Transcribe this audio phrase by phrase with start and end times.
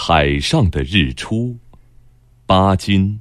[0.00, 1.56] 海上的日出，
[2.46, 3.20] 巴金。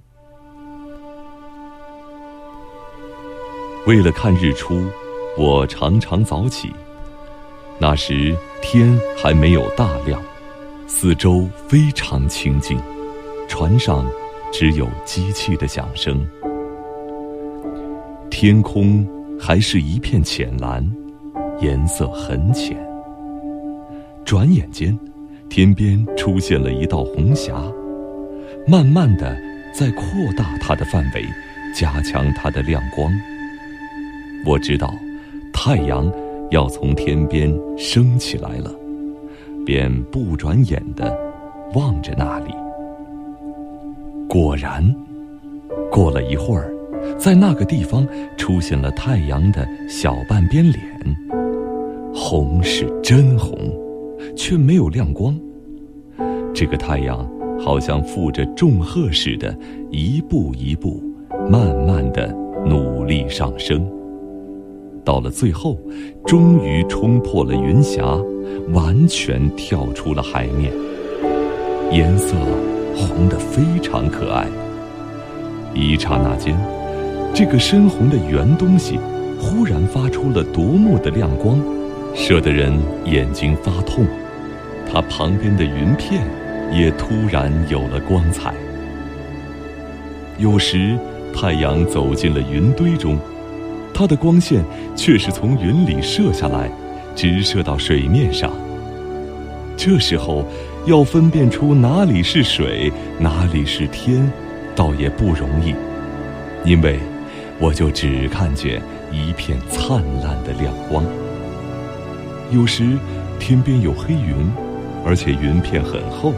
[3.88, 4.86] 为了看日出，
[5.40, 6.70] 我常常早起。
[7.80, 10.22] 那时天还没有大亮，
[10.86, 12.80] 四周非常清静，
[13.48, 14.06] 船上
[14.54, 16.24] 只有机器的响声，
[18.30, 19.06] 天空
[19.40, 20.88] 还是一片浅蓝，
[21.60, 22.78] 颜色很浅。
[24.24, 24.98] 转眼间，
[25.50, 27.56] 天边出现了一道红霞，
[28.68, 29.36] 慢慢的
[29.74, 31.26] 在扩大它的范围，
[31.74, 33.12] 加强它的亮光。
[34.46, 34.94] 我知道，
[35.54, 36.12] 太阳
[36.52, 38.72] 要从天边升起来了，
[39.66, 41.18] 便不转眼的
[41.74, 42.54] 望着那里。
[44.28, 44.84] 果然，
[45.90, 46.72] 过了一会儿，
[47.18, 48.06] 在那个地方
[48.38, 50.84] 出现了太阳的小半边脸，
[52.14, 53.58] 红是真红，
[54.36, 55.38] 却没有亮光。
[56.54, 59.56] 这个太阳好像负着重荷似的，
[59.92, 61.02] 一步一步，
[61.50, 63.88] 慢慢的努力上升。
[65.04, 65.78] 到了最后，
[66.26, 68.04] 终于冲破了云霞，
[68.74, 70.74] 完全跳出了海面。
[71.92, 72.36] 颜色
[72.94, 74.48] 红得非常可爱。
[75.74, 76.58] 一刹那间，
[77.34, 79.00] 这个深红的圆东西
[79.40, 81.58] 忽然发出了夺目的亮光，
[82.18, 82.74] 射得人
[83.06, 84.06] 眼睛发痛。
[84.92, 86.24] 它旁边的云片
[86.74, 88.54] 也突然有了光彩。
[90.40, 90.98] 有时，
[91.34, 93.18] 太阳走进了云堆中。
[93.94, 94.64] 它的光线
[94.96, 96.70] 却是从云里射下来，
[97.16, 98.52] 直射到水面上。
[99.76, 100.44] 这时候，
[100.86, 104.32] 要分辨出哪里是水，哪里是天，
[104.76, 105.76] 倒也不容易，
[106.64, 107.00] 因为
[107.60, 108.82] 我就只看见
[109.12, 111.04] 一片灿烂的亮光。
[112.52, 112.98] 有时
[113.40, 114.36] 天边有黑云，
[115.06, 116.34] 而且云片很厚，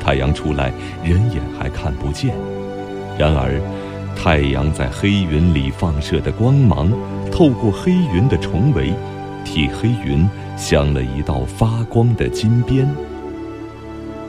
[0.00, 2.34] 太阳出来人眼还看不见。
[3.18, 3.60] 然而。
[4.16, 6.88] 太阳在黑云里放射的光芒，
[7.32, 8.94] 透过黑云的重围，
[9.44, 12.88] 替黑云镶了一道发光的金边。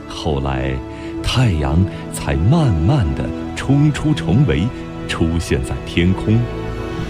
[0.10, 0.74] 后来，
[1.22, 1.78] 太阳
[2.12, 4.68] 才慢慢的冲出重围，
[5.08, 6.36] 出现在天空，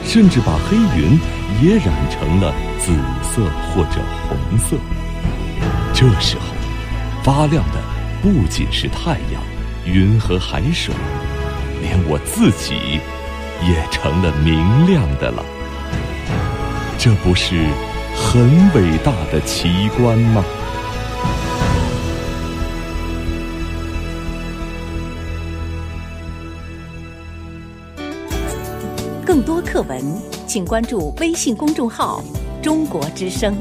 [0.03, 1.17] 甚至把黑云
[1.61, 2.91] 也染成了紫
[3.23, 4.78] 色或者红色。
[5.94, 6.44] 这时候，
[7.23, 7.79] 发亮的
[8.22, 9.41] 不仅是太阳、
[9.85, 10.94] 云和海水。
[11.81, 13.00] 连我自己
[13.61, 15.44] 也成了明亮的了，
[16.97, 17.67] 这不是
[18.16, 18.41] 很
[18.73, 20.44] 伟大的奇观吗？
[29.23, 30.01] 更多课文，
[30.47, 32.23] 请关注微信公众号
[32.61, 33.56] “中国之声”。